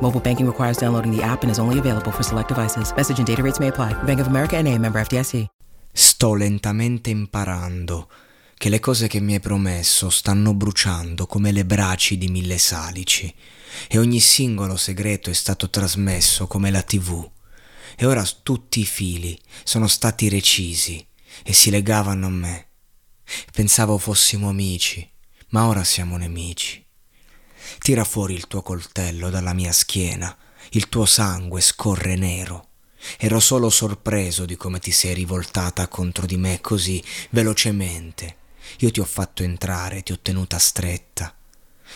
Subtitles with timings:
[0.00, 2.92] Mobile banking requires downloading the app and is only available for select devices.
[2.96, 3.92] Message and data rates may apply.
[4.04, 5.46] Bank of America and a member FDIC.
[5.92, 8.08] Sto lentamente imparando
[8.56, 13.34] che le cose che mi hai promesso stanno bruciando come le braci di mille salici
[13.88, 17.28] e ogni singolo segreto è stato trasmesso come la tv.
[17.96, 21.04] E ora tutti i fili sono stati recisi
[21.42, 22.66] e si legavano a me.
[23.52, 25.08] Pensavo fossimo amici,
[25.48, 26.86] ma ora siamo nemici.
[27.78, 30.36] Tira fuori il tuo coltello dalla mia schiena,
[30.70, 32.68] il tuo sangue scorre nero.
[33.18, 38.36] Ero solo sorpreso di come ti sei rivoltata contro di me così velocemente.
[38.78, 41.34] Io ti ho fatto entrare, ti ho tenuta stretta.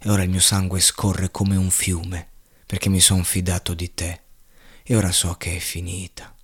[0.00, 2.28] E ora il mio sangue scorre come un fiume,
[2.66, 4.20] perché mi son fidato di te.
[4.82, 6.34] E ora so che è finita.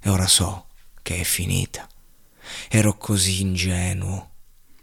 [0.00, 0.66] E ora so
[1.02, 1.88] che è finita.
[2.68, 4.30] Ero così ingenuo.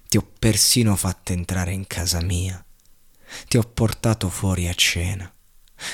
[0.08, 2.64] Ti ho persino fatto entrare in casa mia.
[3.48, 5.32] Ti ho portato fuori a cena.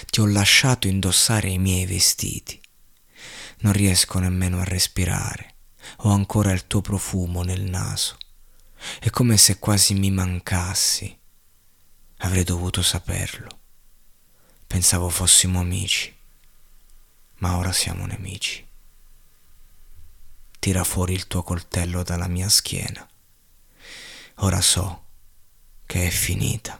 [0.10, 2.60] Ti ho lasciato indossare i miei vestiti.
[3.60, 5.56] Non riesco nemmeno a respirare.
[5.98, 8.18] Ho ancora il tuo profumo nel naso.
[9.00, 11.18] È come se quasi mi mancassi.
[12.18, 13.60] Avrei dovuto saperlo.
[14.68, 16.14] Pensavo fossimo amici,
[17.36, 18.66] ma ora siamo nemici.
[20.60, 23.08] Tira fuori il tuo coltello dalla mia schiena.
[24.40, 25.06] Ora so
[25.86, 26.80] che è finita.